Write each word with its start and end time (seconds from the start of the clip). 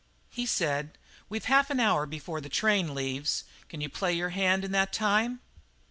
He 0.31 0.47
said: 0.47 0.97
"We've 1.29 1.45
half 1.45 1.69
an 1.69 1.79
hour 1.79 2.07
before 2.07 2.37
our 2.41 2.49
train 2.49 2.95
leaves. 2.95 3.43
Can 3.69 3.81
you 3.81 3.89
play 3.89 4.13
your 4.13 4.29
hand 4.29 4.65
in 4.65 4.71
that 4.71 4.91
time?" 4.91 5.41